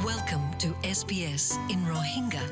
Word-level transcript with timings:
Welcome 0.00 0.46
to 0.58 0.68
SBS 0.90 1.44
in 1.68 1.80
Rohingya. 1.86 2.44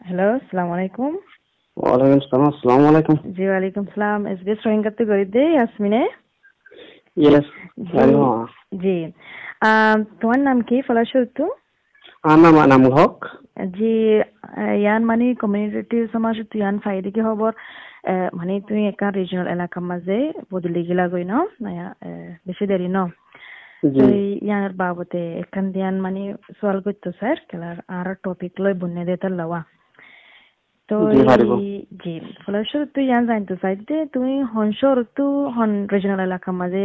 Hello 0.00 0.26
আসসালামু 0.38 0.72
আলাইকুম 0.76 1.10
ওয়ালাইকুম 1.76 2.20
সালাম 2.24 2.44
আসসালামু 2.50 2.84
আলাইকুম 2.90 3.16
জি 3.36 3.44
ওয়ালাইকুম 3.48 3.84
সালাম। 3.92 4.20
এসবিএস 4.32 4.60
রোহিঙ্গাতে 4.66 5.02
করে 5.10 5.24
দে 5.34 5.42
ইয়াসমিনে 5.54 6.02
ইয়েস 7.16 7.48
জি। 8.82 8.96
আহ, 9.62 9.96
তোমার 10.20 10.40
নাম 10.48 10.58
কি 10.68 10.76
ফলাশুর 10.88 11.24
তো 11.36 11.44
আনা 12.24 12.48
নাম 12.72 12.82
হক। 12.96 13.16
জি 13.76 13.92
ইয়ান 14.82 15.02
মানে 15.10 15.24
কমিউনিটি 15.42 15.98
সমাজ 16.14 16.36
তো 16.50 16.54
ইয়ান 16.60 16.76
ফাইদে 16.84 17.10
কি 17.14 17.20
খবর 17.28 17.50
মানে 18.34 18.52
তুমি 18.60 18.82
একা 18.88 19.08
রিজনাল 19.10 19.46
এলাকার 19.46 19.84
মাঝে 19.84 20.16
বদলি 20.50 20.80
গিলা 20.88 21.04
গই 21.08 21.24
ন 21.24 21.34
বেশি 22.46 22.64
দেরি 22.66 22.88
ন 22.88 22.98
ইয়ার 24.42 24.72
বাবতে 24.72 25.20
এখান 25.42 25.64
দিয়ান 25.72 25.94
মানে 26.00 26.20
সোয়াল 26.58 26.78
করতো 26.80 27.08
স্যার 27.18 27.36
খেলার 27.48 27.76
আর 27.88 28.06
টপিক 28.24 28.52
লই 28.60 28.74
বন্যে 28.74 29.02
দিতে 29.04 29.28
লওয়া 29.30 29.60
তো 30.88 30.96
জি, 32.00 32.14
তুই 32.94 33.04
ইয়ান 33.04 33.22
জানতো 33.26 33.54
চাইতে 33.56 33.94
তুমি 34.12 34.34
হনসর 34.52 34.96
তো 35.16 35.24
হন 35.56 35.70
রিজনাল 35.92 36.20
এলাকার 36.20 36.54
মাঝে 36.54 36.82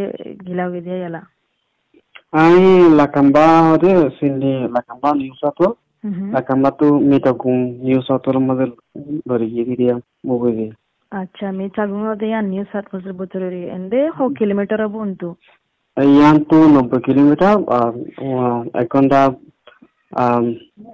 গিলা 0.47 0.65
গই 0.69 0.81
দিয়ে 0.81 0.99
গেলা 0.99 1.21
আমি 2.37 2.65
লাকাম্বা 2.99 3.45
হরে 3.67 3.91
সিন্ডি 4.17 4.51
লাকাম্বা 4.75 5.09
লাকাম্বা 6.35 6.69
তো 6.71 6.85
মধ্যে 8.41 8.65
ধরে 9.27 9.45
গিয়ে 9.51 9.65
দিয়ে 9.71 9.93
মুভি 10.27 10.67
আচ্ছা 11.13 11.43
আমি 11.47 11.65
চাগুঙ্গা 11.77 12.13
দিয়ে 12.21 12.37
নিউ 12.43 12.63
সাত 12.71 12.85
বছর 12.93 13.13
বছরের 13.21 13.53
এন্ডে 13.75 13.99
হ 14.15 14.19
কিলোমিটার 14.39 14.81
বন্ধু 14.97 15.29
ইয়ান 15.97 16.37
তো 16.49 16.57
নব্বই 16.75 17.01
কিলোমিটার 17.07 17.55
এক 18.81 18.87
ঘণ্টা 18.93 19.19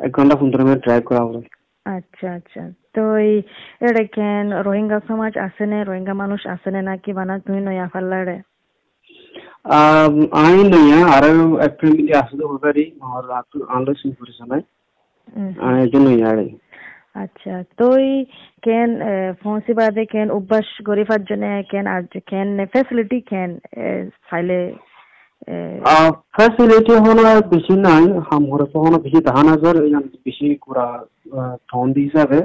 এক 0.06 0.11
ঘণ্টা 0.17 0.36
পনেরো 0.39 0.64
মিনিট 0.66 0.81
ড্রাইভ 0.86 1.03
করা 1.09 1.22
হবে। 1.26 1.39
আচ্ছা 1.86 2.28
আচ্ছা। 2.38 2.61
তো 2.95 3.02
এই 3.23 3.34
এটা 3.81 4.03
কেন 4.16 4.45
রোহিঙ্গা 4.67 5.00
সমাজ 5.09 5.34
আছে 5.48 5.64
না? 5.72 5.78
রোহিঙ্গা 5.81 6.14
মানুষ 6.23 6.42
আছে 6.54 6.70
না 6.72 6.80
নাকি 6.89 7.11
বানা 7.14 7.33
তুমি 7.45 7.59
নয়া 7.61 7.88
ফাল্লারে 7.94 8.38
আম, 9.73 10.14
নইয়া 10.72 11.00
আরও 11.16 11.31
এক 11.66 11.73
ফ্যামিলি 11.80 12.11
হতে 12.22 12.58
পারি 12.66 12.83
আর 13.08 13.23
আনলো 13.73 13.92
সিন 14.00 14.11
করেছে 14.20 14.44
নাই 14.52 14.61
এই 15.80 15.89
জন্য 15.94 16.08
ইয়ারে 16.20 16.45
আচ্ছা 17.15 17.53
তো 17.79 17.85
এই 18.07 18.15
কেন 18.65 18.89
ফোনসি 19.41 19.73
বাদে 19.79 20.03
কেন 20.13 20.27
অভ্যাস 20.38 20.67
গরিফার 20.89 21.21
জন্য 21.29 21.45
কেন 21.71 21.85
আর 21.95 22.03
কেন 22.31 22.47
ফ্যাসিলিটি 22.73 23.17
কেন 23.31 23.49
চাইলে 24.29 24.59
ফ্যাসিলিটি 26.35 26.93
হলো 27.05 27.23
বেশি 27.53 27.75
নাই। 27.87 28.03
আমার 28.35 28.61
হলো 28.85 28.97
বেশি 29.05 29.19
ধান 29.31 29.45
হাজার 29.53 29.75
বেশি 30.25 30.47
কুড়া 30.63 30.87
থন 31.69 31.85
দি 31.95 32.02
হিসাবে। 32.07 32.39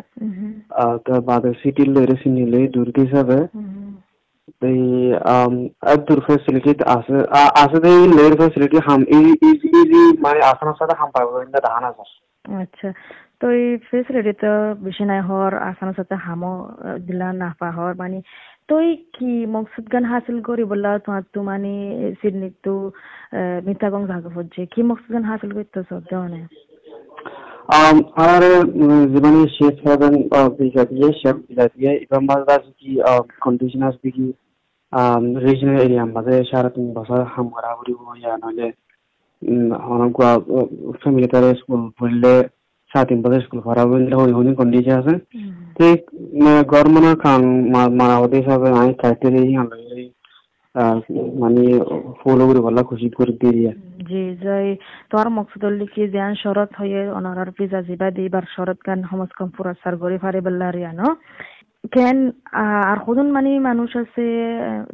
তার 1.04 1.20
বাদে 1.28 1.50
সিটির 1.62 1.88
লইরে 1.94 2.16
সিনি 2.22 2.44
লই 2.52 2.66
দূর 2.74 2.88
দি 2.94 3.00
হিসাবে। 3.06 3.38
এই 4.70 4.82
দূর 6.06 6.20
ফ্যাসিলিটি 6.26 6.72
আছে 6.96 7.16
আছে 7.62 7.78
দে 7.84 7.92
লইর 8.16 8.34
ফ্যাসিলিটি 8.40 8.78
হাম 8.86 9.00
ইজি 9.18 9.68
ইজি 9.80 10.02
মানে 10.24 10.38
আসানোর 10.50 10.78
সাথে 10.80 10.94
হাম 11.00 11.10
পাবো 11.14 11.30
না 11.54 11.60
ধান 11.68 11.82
হাজার। 11.88 12.08
আচ্ছা। 12.62 12.88
তো 13.40 13.46
এই 13.58 13.66
ফেসিলিটি 13.88 14.32
তো 14.42 14.52
বেশি 14.84 15.04
নাই 15.04 15.20
হর 15.28 15.52
আসানোর 15.62 15.96
সাথে 15.96 16.14
হামো 16.24 16.52
দিলা 17.06 17.28
না 17.34 17.48
পা 17.58 17.68
হর 17.76 17.92
মানে 17.94 18.18
তই 18.68 18.86
কি 19.14 19.30
মকসুদ 19.54 19.86
গান 19.92 20.04
হাসিল 20.12 20.38
করি 20.48 20.64
বললা 20.72 20.90
তোমার 21.04 21.22
তো 21.34 21.38
মানে 21.42 21.72
সিডনি 22.20 22.48
তো 22.64 22.74
মিতাগং 23.66 24.02
জাগা 24.10 24.30
হচ্ছে 24.36 24.60
কি 24.72 24.80
মকসুদ 24.84 25.10
গান 25.14 25.24
হাসিল 25.30 25.50
করতে 25.52 25.78
সব 25.90 26.02
দেওয়ানে 26.10 26.40
আর 28.24 28.42
জীবনে 29.12 29.40
শেষ 29.58 29.74
হবেন 29.86 30.14
বিজাতীয় 30.58 31.08
শেখ 31.20 31.36
বিজাতীয় 31.48 31.90
এবার 32.04 32.20
মাঝে 32.22 32.70
কি 32.78 32.90
কন্ডিশন 33.40 33.82
আসবে 33.88 34.08
কি 34.16 34.26
রিজনাল 35.44 35.78
এরিয়া 35.84 36.04
মাঝে 36.08 36.34
সারা 36.50 36.70
তিন 36.76 36.86
বছর 36.96 37.18
হাম 37.32 37.46
করা 37.54 37.70
করিব 37.78 38.00
ইয়া 38.14 38.34
নইলে 38.42 38.68
অনেক 39.88 40.12
ফ্যামিলি 41.00 41.28
তারা 41.32 41.48
স্কুল 41.60 41.80
পড়লে 41.98 42.34
সাড়ে 42.94 43.08
তিন 43.10 43.18
বছর 43.22 43.44
স্কুল 43.46 43.60
করা 43.68 43.82
হইলে 43.90 44.14
হই 44.20 44.30
হই 44.36 44.54
কন্ডিশন 44.60 44.94
আছে। 45.00 45.14
ঠিক 45.78 45.98
গভর্নমেন্টের 46.72 47.16
খান 47.22 47.42
মারা 48.00 48.16
হতে 48.20 48.36
হিসাবে 48.40 48.68
আমি 48.80 48.92
ক্রাইটেরিয়া 49.00 49.60
আনলে 49.62 50.04
মানে 51.42 51.62
ফলো 52.20 52.44
করে 52.48 52.60
বলা 52.66 52.82
খুশি 52.90 53.08
করে 53.18 53.32
দিয়ে 53.40 53.72
জি 54.08 54.22
যাই 54.44 54.68
তোমার 55.10 55.28
মকসুদ 55.36 55.64
লিখি 55.80 56.02
যে 56.14 56.20
শরৎ 56.44 56.70
হয়ে 56.80 57.00
অনারার 57.18 57.50
পিজা 57.58 57.80
জিবা 57.88 58.08
দিবার 58.16 58.44
শরৎ 58.56 58.78
গান 58.86 58.98
সমাজকম 59.10 59.48
পুরা 59.56 59.72
সার 59.82 59.94
গড়ি 60.02 60.18
ফারে 60.22 60.40
বেল্লারিয়া 60.46 60.92
ন? 61.00 61.02
কেন 61.94 62.18
আর 62.90 62.98
কজন 63.06 63.28
মানে 63.36 63.50
মানুষ 63.68 63.90
আছে 64.02 64.24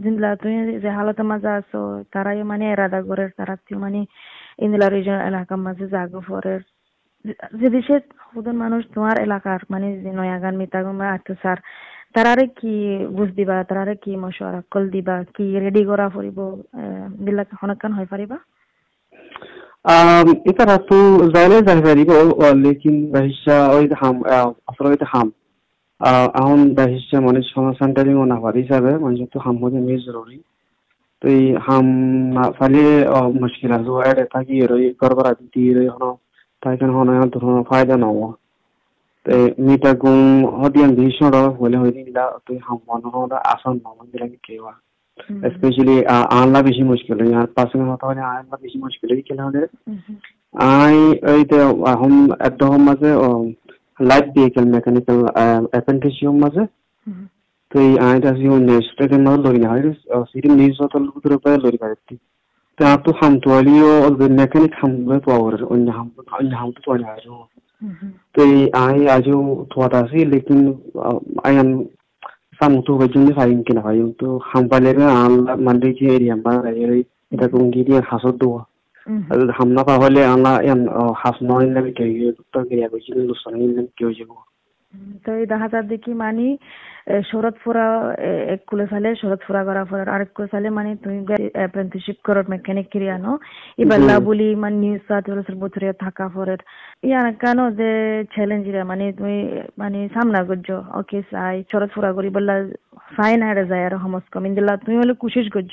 জিন্দলা 0.03 0.31
তুমি 0.43 0.57
যে 0.85 0.91
হালতের 0.97 1.27
মাঝে 1.33 1.51
আছো 1.61 1.81
তারাই 2.13 2.41
মানে 2.53 2.65
এরাদা 2.75 3.01
করে 3.09 3.25
তারা 3.39 3.55
মানে 3.85 4.01
ইন্দলা 4.65 4.87
রিজন 4.89 5.19
এলাকার 5.29 5.61
মাঝে 5.67 5.85
জাগো 5.95 6.21
ফরের। 6.29 6.63
যে 7.61 7.69
দেশে 7.77 7.97
কজন 8.35 8.57
মানুষ 8.65 8.83
তোমার 8.95 9.17
এলাকার 9.27 9.61
মানে 9.73 9.89
যে 10.05 10.11
নয়াগান, 10.19 10.55
মিতাগান 10.61 10.95
বা 11.01 11.07
আত্মসার 11.17 11.59
তারারে 12.15 12.45
কি 12.59 12.75
বুঝ 13.17 13.29
দিবা? 13.39 13.57
তারারে 13.69 13.95
কি 14.05 14.13
মশওয়ারা 14.25 14.61
কল 14.73 14.85
দিবা? 14.95 15.17
কি 15.37 15.45
রেডি 15.65 15.83
করা 15.91 16.07
ফুরিব 16.15 16.39
বিলাক 17.25 17.49
হনকান 17.61 17.93
হৈ 17.99 18.07
পাৰিবা? 18.13 18.37
ইতারা 20.51 20.77
তো 20.89 20.99
যাই 21.35 21.49
পারিব 21.87 22.11
লেকিন 22.65 22.97
ওই 23.77 23.85
হাম 24.01 24.17
আসলে 24.71 25.07
হাম। 25.13 25.29
বাহিসা 26.79 27.17
মানে 27.27 27.41
না 28.33 28.37
পারি 28.45 28.59
হিসাবে 28.65 28.93
মানে 29.05 29.27
হাম 29.45 29.57
হতে 29.63 29.79
মেয়ে 29.87 30.05
জরুরি 30.07 30.39
তো 31.23 31.25
এই 31.37 31.45
হাম, 31.67 31.87
ফালে 32.59 32.85
মুশকিল 33.43 33.71
আছে 33.79 34.25
থাকি 34.35 34.57
রই 34.71 34.85
গড়বড়া 35.01 35.33
দিতি 35.41 35.63
রই 35.77 35.89
তাই 36.63 36.75
কেন 36.79 36.91
হন 36.97 37.09
ধরনের 37.35 37.65
ফায়দা 37.71 37.97
নব 37.97 38.19
তো 39.27 39.35
মিটা 39.67 39.91
গুম 40.03 40.21
হদিয়ান 40.61 40.91
ভীষণ 40.99 41.35
হলে 41.61 41.77
হয়ে 41.83 41.95
দিলা 41.99 42.25
তো 42.45 42.51
হাম 42.67 42.79
মনে 42.89 43.09
হন 43.15 43.33
আসন 43.53 43.75
নমন 43.85 44.07
দিলাম 44.13 44.31
কেওয়া 44.47 44.73
স্পেশালি 45.55 45.97
আনলা 46.39 46.61
বেশি 46.69 46.83
মুশকিল 46.91 47.19
আর 47.41 47.49
পার্সোনাল 47.57 47.89
হতে 47.93 48.05
হলে 48.09 48.23
আনলা 48.31 48.57
বেশি 48.65 48.79
মুশকিল 48.85 49.09
হয় 49.13 49.25
কেন 49.29 49.41
হলে 49.47 49.63
আই 50.75 50.97
এই 51.33 51.43
তো 51.51 51.57
এখন 51.95 52.13
একদম 52.49 52.73
মাঝে 52.89 53.11
লাইট 54.01 54.27
ভেহিকেল 54.35 54.65
মেকানিক্যাল 54.77 55.19
অ্যাপ্রেন্টিসশিপ 55.73 56.35
মাঝে 56.45 56.63
তো 57.71 57.77
এই 57.87 57.93
আইটা 58.09 58.31
সিও 58.39 58.57
নেক্সট 58.71 58.99
এর 59.05 59.11
মধ্যে 59.17 59.43
লরি 59.45 59.61
না। 59.65 59.69
হয় 59.73 59.83
সিটি 60.31 60.49
নিউজ 60.59 60.77
হতো 60.83 60.97
লুকুর 61.05 61.33
উপরে 61.39 61.57
লরি 61.65 61.79
পারতি 61.83 62.15
তো 62.81 62.87
আর 62.87 63.01
তো 63.05 63.11
হাম 63.21 63.33
তো 63.43 63.49
আলিও 63.59 63.91
মেকানিক 64.39 64.73
হাম 64.81 64.93
লয় 65.09 65.23
পাওয়ার 65.27 65.55
অন্য 65.65 65.87
হাম 65.97 66.09
অন্য 66.35 66.53
হাম 66.61 66.71
তো 66.77 66.89
আনি 66.93 67.05
আজো 67.11 67.35
তো 68.35 68.41
এই 68.47 68.57
আই 68.81 68.99
আজও 69.17 69.39
থোয়াটা 69.71 69.99
আছে 70.03 70.19
লেকিন 70.33 70.61
আয়ান 71.45 71.69
সামুতো 72.59 72.91
বজুনি 73.01 73.33
ফাইন 73.33 73.59
কিনা 73.67 73.83
ফাইন 73.87 74.09
তো 74.21 74.29
হাম 74.51 74.65
পালে 74.71 74.91
আল 75.17 75.35
মানদে 75.65 75.89
যে 75.99 76.07
এরিয়া 76.17 76.37
মা 76.37 76.55
এই 76.71 77.01
এটা 77.33 77.47
কোন 77.53 77.65
গিরি 77.75 77.93
হাসত 78.11 78.35
দো 78.41 78.49
হামনা 79.57 79.83
পা 79.89 79.95
হলে 80.03 80.21
আলা 80.25 80.53
ইয়ান 80.61 80.81
হাস 81.15 81.37
নয় 81.43 81.67
নামি 81.69 81.91
কে 81.97 82.05
তো 85.25 85.31
এই 85.41 85.47
দেখা 85.53 85.67
যার 85.73 85.85
দেখি 85.93 86.13
মানে 86.23 86.47
শরৎ 87.31 87.57
ফুরা 87.63 87.87
এক 88.55 88.61
কুলে 88.71 88.87
সালে 88.93 89.09
শরৎ 89.23 89.41
ফুরা 89.47 89.63
করা 89.69 89.83
ফুরা 89.89 90.03
আরেক 90.15 90.31
কুলে 90.37 90.49
সালে 90.55 90.69
মানে 90.79 90.91
তুমি 91.05 91.19
অ্যাপ্রেন্টিসশিপ 91.61 92.19
করো 92.27 92.41
মেকানিক 92.55 92.87
ক্রিয়া 92.93 93.17
নো 93.25 93.33
ইবাল্লা 93.85 94.15
বলি 94.29 94.49
মানে 94.63 94.77
নিউজ 94.83 95.03
সাত 95.09 95.25
বছর 95.31 95.57
বছরে 95.65 95.87
থাকা 96.05 96.27
ফরের 96.35 96.61
ইয়ান 97.09 97.27
কেন 97.43 97.59
যে 97.81 97.91
চ্যালেঞ্জ 98.35 98.65
রে 98.75 98.83
মানে 98.91 99.05
তুমি 99.19 99.37
মানে 99.83 99.99
সামনা 100.15 100.41
করছ। 100.49 100.69
ওকে 101.01 101.19
সাই 101.31 101.57
শরৎ 101.73 101.91
ফুরা 101.95 102.11
করি 102.17 102.29
বললা 102.37 102.55
সাই 103.17 103.33
না 103.43 103.49
যায় 103.71 103.85
আর 103.89 103.95
হমস 104.05 104.25
কমিন 104.35 104.53
দিলা 104.59 104.73
তুমি 104.85 104.97
হলে 105.01 105.15
কুশিস 105.23 105.47
করছ। 105.57 105.73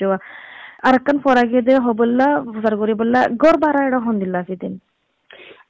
আর 0.88 0.94
কান 1.06 1.16
ফরা 1.24 1.42
গিয়ে 1.50 1.62
দে 1.68 1.74
হবল্লা 1.86 2.26
ফুসার 2.52 2.74
করি 2.82 2.94
বললা 3.00 3.20
গড় 3.42 3.58
বাড়া 3.64 3.80
এটা 3.88 3.98
হন 4.06 4.16
ফিদিন 4.50 4.74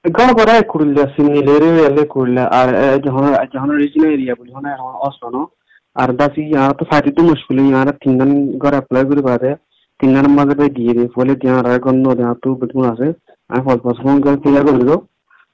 গাঁও 0.09 0.33
বড় 0.39 0.53
কুড়িলা 0.71 1.05
সিমিলেরে 1.15 1.71
এলে 1.87 2.03
কুড়িলা 2.07 2.45
আর 2.59 2.69
যখন 3.05 3.25
যখন 3.53 3.71
রিজনাল 3.75 4.11
এরিয়া 4.11 4.35
বলি 4.39 4.51
হন 4.55 4.67
অসন 5.03 5.35
আর 5.97 6.09
দাসি 6.19 6.43
ইয়ার 6.45 6.73
তো 6.79 6.85
ফাইটি 6.91 7.11
তো 7.13 7.21
মুশকিল 7.23 7.59
ইয়ার 7.63 7.89
তিনগান 8.03 8.31
ঘর 8.63 8.73
অ্যাপ্লাই 8.77 9.05
করে 9.09 9.23
পারে 9.29 9.51
তিনগান 10.01 10.27
মাঝে 10.33 10.55
পাই 10.59 10.71
দিয়ে 10.77 10.93
দিয়ে 10.93 11.09
ফলে 11.17 11.33
ત્યાં 11.41 11.59
আর 11.63 11.79
গন্ধ 11.85 12.05
দেয়া 12.19 12.33
তো 12.43 12.49
বেতন 12.61 12.83
আছে 12.93 13.09
আমি 13.51 13.61
ফল 13.67 13.79
ফল 13.83 13.95
ফোন 14.01 14.17
করে 14.25 14.37
ক্লিয়ার 14.43 14.65
করে 14.67 14.81
দিও 14.81 14.99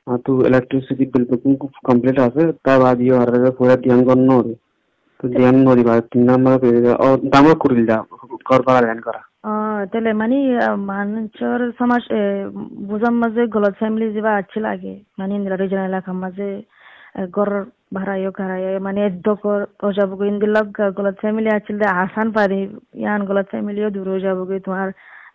আর 0.06 0.18
তো 0.24 0.32
ইলেকট্রিসিটি 0.48 1.04
বিল 1.12 1.24
বেতন 1.30 1.52
কমপ্লিট 1.86 2.16
আছে 2.26 2.42
তার 2.64 2.78
বাদ 2.82 2.98
ইয়ে 3.00 3.14
আর 3.22 3.28
পুরো 3.56 3.74
ধ্যান 3.84 4.00
গন্ধ 4.08 4.28
তো 5.20 5.24
ধ্যান 5.34 5.56
নদী 5.66 5.82
বা 5.88 5.94
তিন 6.10 6.22
নাম্বার 6.30 6.54
ও 7.00 7.08
দামও 7.32 7.54
করিল 7.62 7.80
যা 7.88 7.96
ঘর 8.48 8.60
ভাড়া 8.66 8.80
ধ্যান 8.86 9.00
করা 9.06 9.20
তাহলে 9.90 10.10
মানে 10.22 10.36
মানুষের 10.92 11.60
সমাজ 11.78 12.02
বুঝার 12.88 13.14
মাঝে 13.22 13.42
গলত 13.54 13.74
ফ্যামিলি 13.80 14.06
যাবা 14.16 14.32
আছে 14.40 14.58
লাগে 14.66 14.94
মানে 15.18 15.32
ইন্দিরা 15.38 15.56
রিজনাল 15.56 15.86
এলাকার 15.90 16.16
মাঝে 16.24 16.48
গর 17.36 17.50
ভাড়াইও 17.96 18.30
ঘরাইও 18.40 18.78
মানে 18.86 19.02
দকর 19.26 19.60
ও 19.86 19.88
যাব 19.98 20.10
ইন্দিলক 20.32 20.66
গলত 20.98 21.16
ফ্যামিলি 21.22 21.50
আছিল 21.58 21.76
দে, 21.82 21.86
আসান 22.04 22.28
পারি, 22.36 22.60
ইয়ান 23.02 23.20
গলত 23.28 23.46
ফ্যামিলিও 23.52 23.88
দূর 23.96 24.06
হয়ে 24.12 24.24
যাব 24.26 24.38
তোমার 24.66 24.88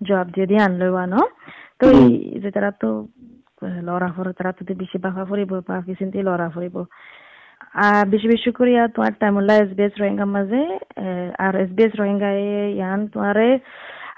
জবাব 0.08 0.28
দিয়ে 0.34 0.48
দিয়ে 0.50 0.62
আনলো 0.68 0.88
ন? 1.14 1.16
তো 1.80 1.86
যে 2.44 2.50
তারা 2.56 2.72
তো 2.82 2.90
লড়া 3.88 4.10
ফরে, 4.16 4.32
তারা 4.40 4.52
তো 4.58 4.62
বেশি 4.82 4.98
বাফা 5.04 5.24
ফুরিব 5.30 5.52
বা 5.68 5.76
চিন্তি 6.00 6.20
লড়া 6.30 6.48
ফুরিব। 6.56 6.76
আর 7.86 8.04
বেশি 8.14 8.28
বেশি 8.34 8.50
করিয়া 8.60 8.82
তোমার 8.96 9.14
টাইমুল্লা 9.22 9.54
এস 9.62 9.72
বি 9.78 9.84
এস 9.88 9.94
রোহিঙ্গার 10.02 10.30
মাঝে 10.36 10.62
আর 11.46 11.54
এস 11.64 11.72
বি 11.78 11.84
এস 11.88 11.94
রোহিঙ্গা 12.02 12.30
ইয়ান 12.80 13.00
তোমারে 13.14 13.48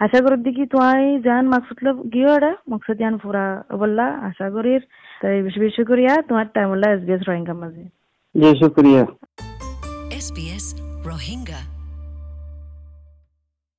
আশা 0.04 0.20
করার 0.22 0.42
দিকে 0.44 0.66
তোয়াই 0.66 1.22
জান 1.22 1.44
মাকসুদ 1.48 1.80
গিয়ে 2.14 2.32
এটা 2.38 2.52
মকসুদ 2.70 3.00
ইয়ান 3.02 3.16
পুরা 3.18 3.46
বললা 3.82 4.06
আশা 4.06 4.50
করি। 4.50 4.80
তাই 5.22 5.42
বেশি 5.42 5.60
বেশি 5.60 5.84
করিয়া 5.84 6.22
তোমার 6.22 6.46
টাইমুল্লা 6.54 6.88
এস 6.92 7.00
এসবিএস 7.00 7.22
রোহিঙ্গা 7.28 7.54
মাঝে। 7.54 7.84
জি 8.36 8.50
শুক্রিয়া। 8.60 9.04
SBS 10.18 10.66
Rohingya. 11.10 11.71